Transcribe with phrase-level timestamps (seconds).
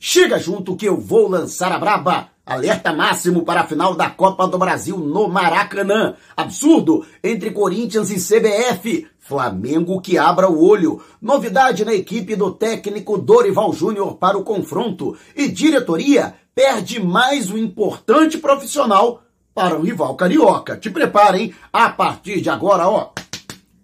[0.00, 2.28] Chega junto que eu vou lançar a braba.
[2.46, 6.14] Alerta máximo para a final da Copa do Brasil no Maracanã.
[6.36, 9.08] Absurdo entre Corinthians e CBF.
[9.18, 11.02] Flamengo que abra o olho.
[11.20, 15.16] Novidade na equipe do técnico Dorival Júnior para o confronto.
[15.36, 19.22] E diretoria perde mais um importante profissional
[19.52, 20.76] para o rival carioca.
[20.76, 23.10] Te preparem, a partir de agora, ó.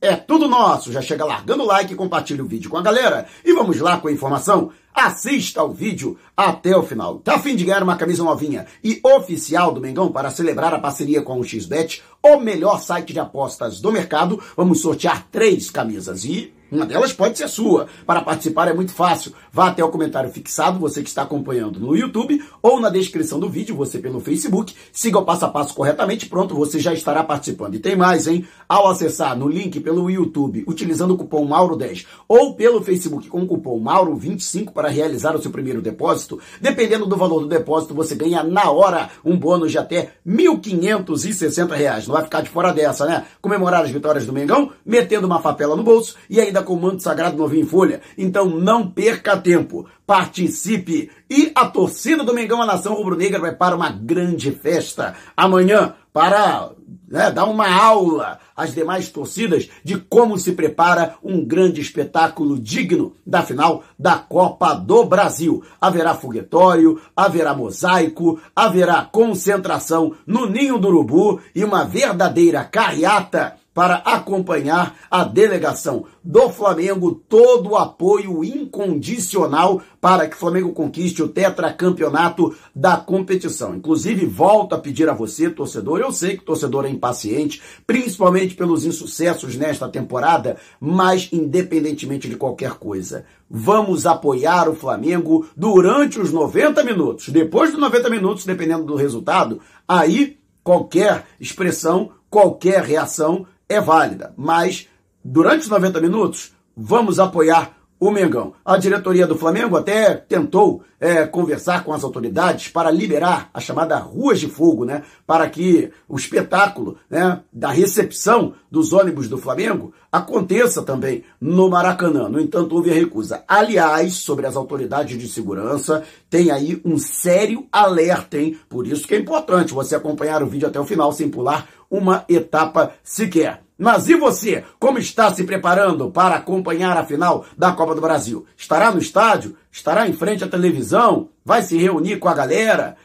[0.05, 0.93] É tudo nosso.
[0.93, 4.09] Já chega largando o like, compartilha o vídeo com a galera e vamos lá com
[4.09, 4.71] a informação.
[4.95, 7.21] Assista ao vídeo até o final.
[7.21, 10.79] Tá a fim de ganhar uma camisa novinha e oficial do Mengão para celebrar a
[10.79, 14.43] parceria com o XBET, o melhor site de apostas do mercado?
[14.55, 17.87] Vamos sortear três camisas e uma delas pode ser sua.
[18.07, 19.33] Para participar é muito fácil.
[19.53, 23.49] Vá até o comentário fixado, você que está acompanhando no YouTube, ou na descrição do
[23.49, 24.75] vídeo, você pelo Facebook.
[24.93, 27.75] Siga o passo a passo corretamente, pronto, você já estará participando.
[27.75, 28.47] E tem mais, hein?
[28.69, 33.47] Ao acessar no link pelo YouTube, utilizando o cupom Mauro10, ou pelo Facebook com o
[33.47, 38.43] cupom Mauro25 para realizar o seu primeiro depósito, dependendo do valor do depósito, você ganha
[38.43, 42.07] na hora um bônus de até R$ 1.560.
[42.07, 43.25] Não vai ficar de fora dessa, né?
[43.41, 47.03] Comemorar as vitórias do Mengão, metendo uma papela no bolso e ainda com o manto
[47.03, 48.01] sagrado novinho em folha.
[48.17, 51.11] Então não perca tempo, participe.
[51.29, 56.71] E a torcida do Mengão, a nação rubro-negra, vai para uma grande festa amanhã para
[57.09, 63.15] né, dar uma aula às demais torcidas de como se prepara um grande espetáculo digno
[63.27, 65.63] da final da Copa do Brasil.
[65.81, 73.97] Haverá foguetório, haverá mosaico, haverá concentração no Ninho do Urubu e uma verdadeira carreata para
[73.97, 81.29] acompanhar a delegação do Flamengo, todo o apoio incondicional para que o Flamengo conquiste o
[81.29, 83.75] tetracampeonato da competição.
[83.75, 88.85] Inclusive, volto a pedir a você, torcedor, eu sei que torcedor é impaciente, principalmente pelos
[88.85, 96.85] insucessos nesta temporada, mas independentemente de qualquer coisa, vamos apoiar o Flamengo durante os 90
[96.85, 97.29] minutos.
[97.29, 104.89] Depois dos 90 minutos, dependendo do resultado, aí qualquer expressão, qualquer reação é válida, mas
[105.25, 108.53] durante os 90 minutos, vamos apoiar o Mengão.
[108.65, 113.97] A diretoria do Flamengo até tentou é, conversar com as autoridades para liberar a chamada
[113.97, 115.03] Ruas de Fogo, né?
[115.27, 122.29] Para que o espetáculo né, da recepção dos ônibus do Flamengo aconteça também no Maracanã.
[122.29, 123.43] No entanto, houve a recusa.
[123.49, 128.59] Aliás, sobre as autoridades de segurança, tem aí um sério alerta, hein?
[128.69, 132.25] Por isso que é importante você acompanhar o vídeo até o final sem pular uma
[132.29, 133.64] etapa sequer.
[133.79, 134.65] Mas e você?
[134.79, 138.47] Como está se preparando para acompanhar a final da Copa do Brasil?
[138.57, 139.57] Estará no estádio?
[139.71, 141.31] Estará em frente à televisão?
[141.45, 142.97] Vai se reunir com a galera?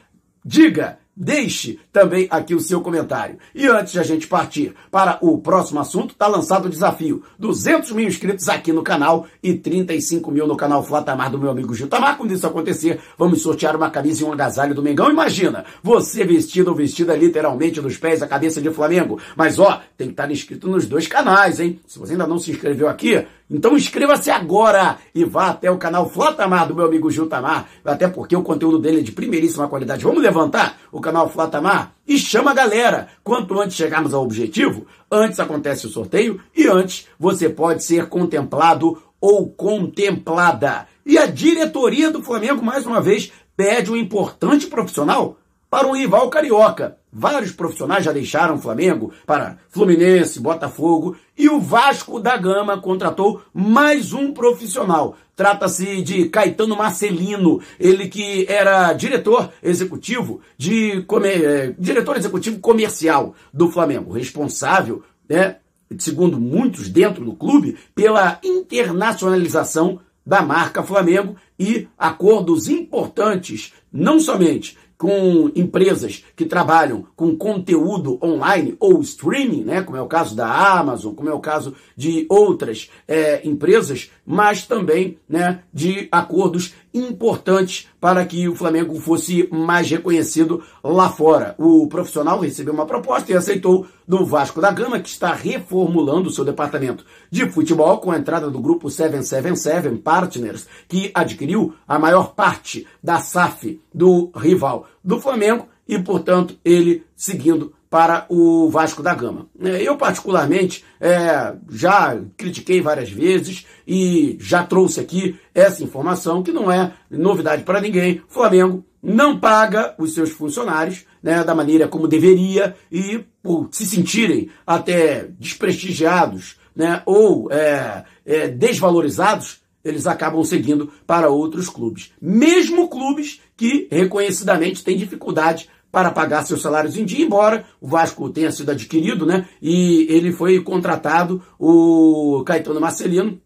[0.46, 3.38] Diga, Deixe também aqui o seu comentário.
[3.53, 7.22] E antes de a gente partir para o próximo assunto, está lançado o desafio.
[7.38, 11.75] 200 mil inscritos aqui no canal e 35 mil no canal Flatamar do meu amigo
[11.75, 12.16] Giltamar.
[12.16, 15.12] Quando isso acontecer, vamos sortear uma camisa e um agasalho do Mengão.
[15.12, 19.19] Imagina, você vestido ou vestida literalmente dos pés à cabeça de Flamengo.
[19.36, 21.81] Mas ó, tem que estar inscrito nos dois canais, hein?
[21.86, 26.08] Se você ainda não se inscreveu aqui, então inscreva-se agora e vá até o canal
[26.08, 30.04] Flatamar do meu amigo Gil Tamar, até porque o conteúdo dele é de primeiríssima qualidade.
[30.04, 33.08] Vamos levantar o canal Flatamar e chama a galera.
[33.24, 39.02] Quanto antes chegarmos ao objetivo, antes acontece o sorteio e antes você pode ser contemplado
[39.20, 40.88] ou contemplada.
[41.04, 45.39] E a diretoria do Flamengo, mais uma vez, pede um importante profissional
[45.69, 46.97] para um rival carioca.
[47.12, 53.41] Vários profissionais já deixaram o Flamengo para Fluminense, Botafogo e o Vasco da Gama contratou
[53.53, 55.16] mais um profissional.
[55.35, 63.72] Trata-se de Caetano Marcelino, ele que era diretor executivo de é, diretor executivo comercial do
[63.72, 65.57] Flamengo, responsável, né,
[65.97, 74.78] segundo muitos dentro do clube, pela internacionalização da marca Flamengo e acordos importantes, não somente
[75.00, 80.78] com empresas que trabalham com conteúdo online ou streaming, né, como é o caso da
[80.78, 87.88] Amazon, como é o caso de outras é, empresas, mas também né, de acordos importantes
[88.02, 91.56] para que o Flamengo fosse mais reconhecido lá fora.
[91.57, 96.31] O profissional recebeu uma proposta e aceitou do Vasco da Gama, que está reformulando o
[96.31, 102.34] seu departamento de futebol com a entrada do grupo 777 Partners, que adquiriu a maior
[102.34, 109.16] parte da SAF do rival do Flamengo e, portanto, ele seguindo para o Vasco da
[109.16, 109.48] Gama.
[109.60, 116.52] É, eu, particularmente, é, já critiquei várias vezes e já trouxe aqui essa informação, que
[116.52, 118.22] não é novidade para ninguém.
[118.28, 124.50] Flamengo não paga os seus funcionários né, da maneira como deveria e, por se sentirem
[124.68, 132.14] até desprestigiados né, ou é, é, desvalorizados, eles acabam seguindo para outros clubes.
[132.22, 138.30] Mesmo clubes que reconhecidamente têm dificuldade para pagar seus salários em dia, embora o Vasco
[138.30, 139.46] tenha sido adquirido, né?
[139.62, 143.42] E ele foi contratado, o Caetano Marcelino,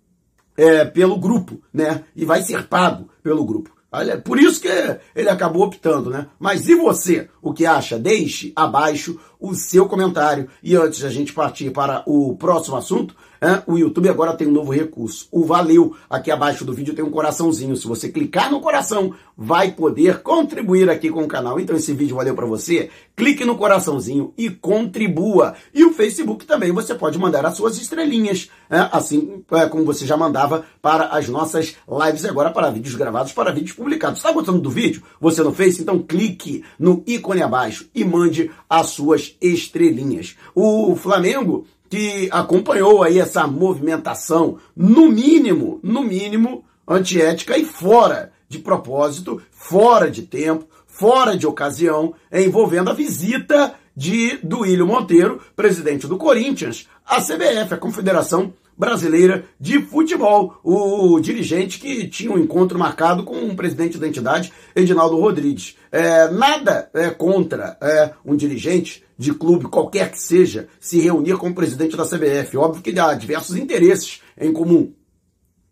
[0.55, 2.03] é, pelo grupo, né?
[2.15, 3.73] E vai ser pago pelo grupo.
[3.91, 4.67] Olha, por isso que
[5.15, 6.27] ele acabou optando, né?
[6.39, 7.29] Mas e você?
[7.41, 7.97] O que acha?
[7.97, 10.47] Deixe abaixo o seu comentário.
[10.63, 13.13] E antes de a gente partir para o próximo assunto,
[13.43, 15.27] é, o YouTube agora tem um novo recurso.
[15.29, 17.75] O Valeu, aqui abaixo do vídeo tem um coraçãozinho.
[17.75, 21.59] Se você clicar no coração, vai poder contribuir aqui com o canal.
[21.59, 22.89] Então esse vídeo valeu para você?
[23.17, 25.55] Clique no coraçãozinho e contribua.
[25.73, 30.05] E o Facebook também, você pode mandar as suas estrelinhas, é, assim é, como você
[30.05, 31.75] já mandava para as nossas
[32.05, 34.19] lives agora para vídeos gravados, para vídeos publicados.
[34.19, 35.03] Está gostando do vídeo?
[35.19, 35.77] Você não fez?
[35.81, 40.35] Então clique no ícone abaixo e mande as suas estrelinhas.
[40.55, 48.57] O Flamengo que acompanhou aí essa movimentação, no mínimo, no mínimo, antiética e fora de
[48.59, 56.17] propósito, fora de tempo, fora de ocasião, envolvendo a visita de Duílio Monteiro, presidente do
[56.17, 63.23] Corinthians, à CBF, a Confederação Brasileira de Futebol, o dirigente que tinha um encontro marcado
[63.23, 65.75] com o presidente da entidade, Edinaldo Rodrigues.
[65.91, 71.49] É, nada é contra é, um dirigente de clube, qualquer que seja, se reunir com
[71.49, 72.57] o presidente da CBF.
[72.57, 74.93] Óbvio que há diversos interesses em comum.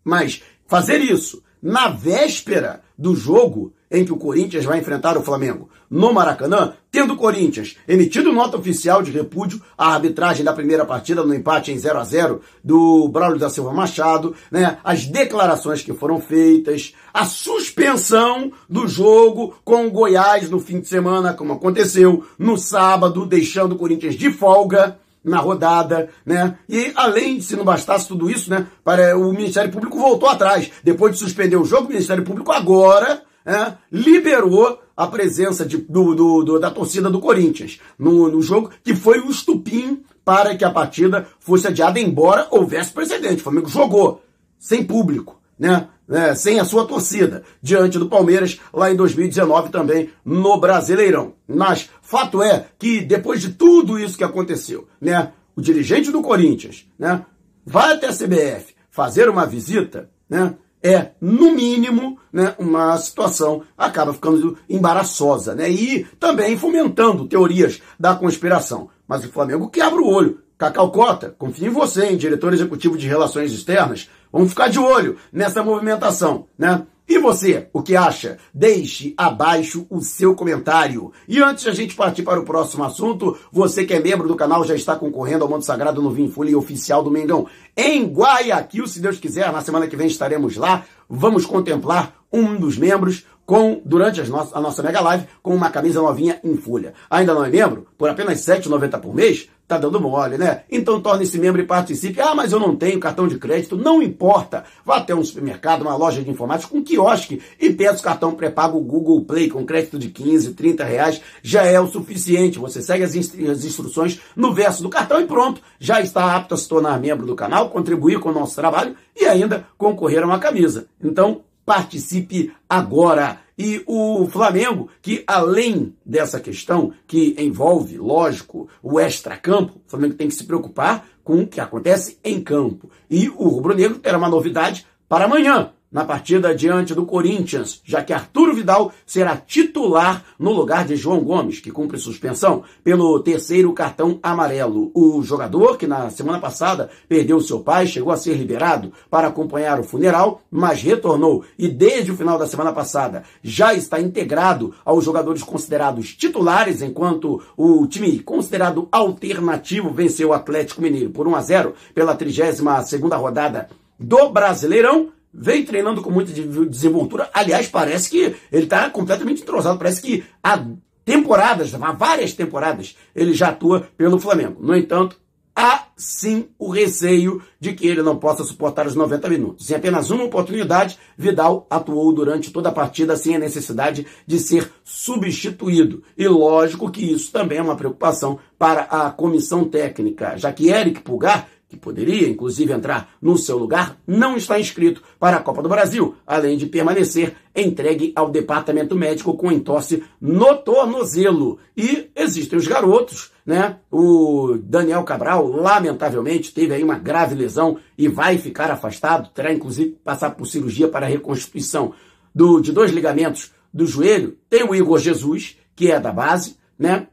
[0.04, 5.68] Mas fazer isso na véspera do jogo em que o Corinthians vai enfrentar o Flamengo
[5.90, 11.22] no Maracanã, tendo o Corinthians emitido nota oficial de repúdio à arbitragem da primeira partida
[11.22, 15.92] no empate em 0 a 0 do Braulio da Silva Machado, né, as declarações que
[15.92, 22.24] foram feitas, a suspensão do jogo com o Goiás no fim de semana, como aconteceu
[22.38, 26.58] no sábado, deixando o Corinthians de folga, na rodada, né?
[26.68, 28.66] E além de se não bastasse tudo isso, né?
[28.82, 30.68] Para o Ministério Público voltou atrás.
[30.82, 36.14] Depois de suspender o jogo, o Ministério Público agora é, liberou a presença de, do,
[36.14, 40.64] do, do, da torcida do Corinthians no, no jogo, que foi o estupim para que
[40.64, 43.40] a partida fosse adiada, embora houvesse precedente.
[43.40, 44.22] O Flamengo jogou
[44.58, 45.88] sem público, né?
[46.08, 51.34] É, sem a sua torcida, diante do Palmeiras, lá em 2019 também, no Brasileirão.
[51.48, 55.32] Mas fato é que depois de tudo isso que aconteceu, né?
[55.56, 57.24] O dirigente do Corinthians, né?
[57.64, 60.54] Vai até a CBF fazer uma visita, né?
[60.82, 65.70] É, no mínimo, né, uma situação acaba ficando embaraçosa, né?
[65.70, 68.88] E também fomentando teorias da conspiração.
[69.06, 70.40] Mas o Flamengo que abre o olho.
[70.58, 74.08] Cacau Cota, confio em você, hein, diretor executivo de Relações Externas.
[74.32, 76.86] Vamos ficar de olho nessa movimentação, né?
[77.08, 78.38] E você, o que acha?
[78.54, 81.12] Deixe abaixo o seu comentário.
[81.26, 84.36] E antes de a gente partir para o próximo assunto, você que é membro do
[84.36, 87.46] canal já está concorrendo ao Manto Sagrado no Vim Folha oficial do Mengão
[87.76, 88.86] em Guayaquil.
[88.86, 90.84] Se Deus quiser, na semana que vem estaremos lá.
[91.08, 95.70] Vamos contemplar um dos membros com durante as no a nossa mega live com uma
[95.70, 96.94] camisa novinha em folha.
[97.10, 97.86] Ainda não é membro?
[97.98, 99.48] Por apenas R$ 7,90 por mês?
[99.72, 100.64] Tá dando mole, né?
[100.70, 102.20] Então torne-se membro e participe.
[102.20, 103.74] Ah, mas eu não tenho cartão de crédito.
[103.74, 104.64] Não importa.
[104.84, 108.78] Vá até um supermercado, uma loja de informática, um quiosque e peça o cartão pré-pago
[108.80, 111.22] Google Play com crédito de 15, 30 reais.
[111.42, 112.58] Já é o suficiente.
[112.58, 115.62] Você segue as, instru as instruções no verso do cartão e pronto.
[115.78, 119.24] Já está apto a se tornar membro do canal, contribuir com o nosso trabalho e
[119.24, 120.86] ainda concorrer a uma camisa.
[121.02, 123.40] Então, participe agora.
[123.56, 130.28] E o Flamengo, que além dessa questão que envolve, lógico, o extra-campo, o Flamengo tem
[130.28, 132.90] que se preocupar com o que acontece em campo.
[133.08, 138.12] E o rubro-negro era uma novidade para amanhã na partida diante do Corinthians, já que
[138.12, 144.18] Arturo Vidal será titular no lugar de João Gomes, que cumpre suspensão pelo terceiro cartão
[144.22, 144.90] amarelo.
[144.94, 149.78] O jogador, que na semana passada perdeu seu pai, chegou a ser liberado para acompanhar
[149.78, 155.04] o funeral, mas retornou e desde o final da semana passada já está integrado aos
[155.04, 161.40] jogadores considerados titulares, enquanto o time considerado alternativo venceu o Atlético Mineiro por 1 a
[161.42, 163.68] 0 pela 32 segunda rodada
[163.98, 167.30] do Brasileirão vem treinando com muita desenvoltura.
[167.32, 169.78] Aliás, parece que ele está completamente entrosado.
[169.78, 170.62] Parece que há
[171.04, 174.58] temporadas, há várias temporadas, ele já atua pelo Flamengo.
[174.60, 175.16] No entanto,
[175.54, 179.70] há sim o receio de que ele não possa suportar os 90 minutos.
[179.70, 184.70] Em apenas uma oportunidade, Vidal atuou durante toda a partida sem a necessidade de ser
[184.82, 186.02] substituído.
[186.16, 191.00] E lógico que isso também é uma preocupação para a comissão técnica, já que Eric
[191.00, 195.70] Pulgar que poderia inclusive entrar no seu lugar, não está inscrito para a Copa do
[195.70, 201.58] Brasil, além de permanecer entregue ao departamento médico com entorse no tornozelo.
[201.74, 203.78] E existem os garotos, né?
[203.90, 209.96] O Daniel Cabral, lamentavelmente, teve aí uma grave lesão e vai ficar afastado, terá inclusive
[210.04, 211.94] passar por cirurgia para reconstituição
[212.34, 214.36] do, de dois ligamentos do joelho.
[214.50, 217.06] Tem o Igor Jesus, que é da base, né?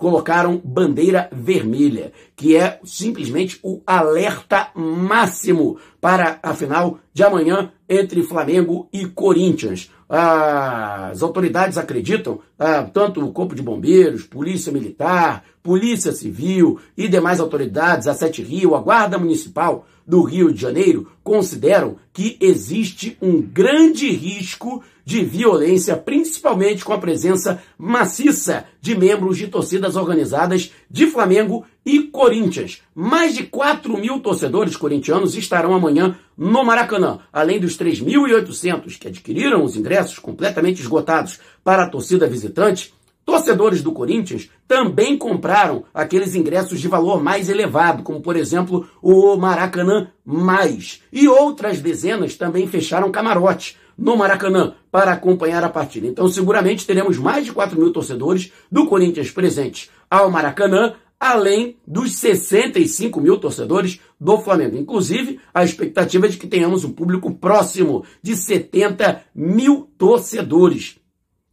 [0.00, 8.22] colocaram bandeira vermelha, que é simplesmente o alerta máximo para a final de amanhã entre
[8.22, 9.90] Flamengo e Corinthians.
[10.08, 17.38] As autoridades acreditam, ah, tanto o Corpo de Bombeiros, Polícia Militar, Polícia Civil e demais
[17.38, 23.40] autoridades, a Sete Rio, a Guarda Municipal do Rio de Janeiro, consideram que existe um
[23.40, 31.06] grande risco de violência, principalmente com a presença maciça de membros de torcidas organizadas de
[31.06, 32.82] Flamengo e Corinthians.
[32.92, 39.64] Mais de 4 mil torcedores corintianos estarão amanhã no Maracanã, além dos 3.800 que adquiriram
[39.64, 42.92] os ingressos completamente esgotados para a torcida visitante.
[43.30, 49.36] Torcedores do Corinthians também compraram aqueles ingressos de valor mais elevado, como por exemplo o
[49.36, 51.00] Maracanã Mais.
[51.12, 56.08] E outras dezenas também fecharam camarote no Maracanã para acompanhar a partida.
[56.08, 62.16] Então, seguramente teremos mais de 4 mil torcedores do Corinthians presentes ao Maracanã, além dos
[62.16, 64.76] 65 mil torcedores do Flamengo.
[64.76, 70.99] Inclusive, a expectativa é de que tenhamos um público próximo de 70 mil torcedores.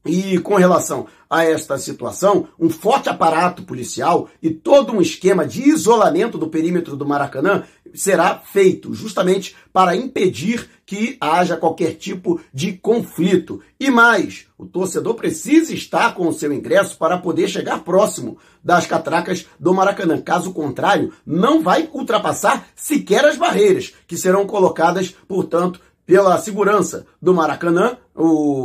[0.08, 5.68] E com relação a esta situação, um forte aparato policial e todo um esquema de
[5.68, 12.74] isolamento do perímetro do Maracanã será feito justamente para impedir que haja qualquer tipo de
[12.74, 13.62] conflito.
[13.78, 18.88] E mais, o torcedor precisa estar com o seu ingresso para poder chegar próximo das
[18.88, 20.22] catracas do Maracanã.
[20.22, 27.34] Caso contrário, não vai ultrapassar sequer as barreiras que serão colocadas, portanto, pela segurança do
[27.34, 27.98] Maracanã,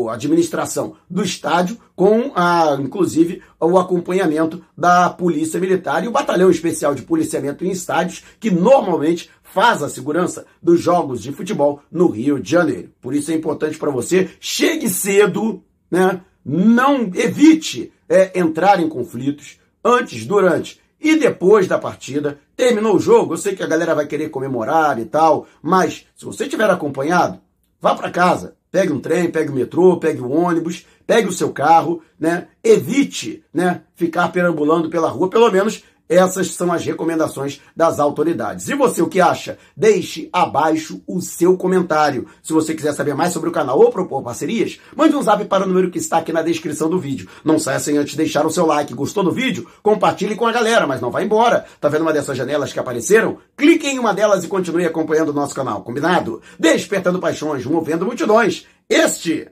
[0.09, 6.51] a administração do estádio, com a, inclusive o acompanhamento da Polícia Militar e o Batalhão
[6.51, 12.07] Especial de Policiamento em Estádios, que normalmente faz a segurança dos jogos de futebol no
[12.07, 12.91] Rio de Janeiro.
[13.01, 16.21] Por isso é importante para você, chegue cedo, né?
[16.45, 23.35] não evite é, entrar em conflitos antes, durante e depois da partida, terminou o jogo,
[23.35, 27.41] eu sei que a galera vai querer comemorar e tal, mas se você tiver acompanhado,
[27.81, 31.51] vá para casa, pegue um trem, pegue o metrô, pegue o ônibus, pegue o seu
[31.51, 32.47] carro, né?
[32.63, 38.69] Evite, né, ficar perambulando pela rua, pelo menos essas são as recomendações das autoridades.
[38.69, 39.59] E você o que acha?
[39.77, 42.27] Deixe abaixo o seu comentário.
[42.43, 45.65] Se você quiser saber mais sobre o canal ou propor parcerias, mande um zap para
[45.65, 47.29] o número que está aqui na descrição do vídeo.
[47.45, 48.93] Não saia sem antes deixar o seu like.
[48.95, 49.67] Gostou do vídeo?
[49.83, 51.65] Compartilhe com a galera, mas não vá embora.
[51.81, 53.39] Tá vendo uma dessas janelas que apareceram?
[53.57, 55.83] Clique em uma delas e continue acompanhando o nosso canal.
[55.83, 56.43] Combinado?
[56.59, 58.67] Despertando paixões, movendo multidões.
[58.89, 59.49] Este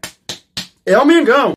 [0.85, 1.49] é o Mengão.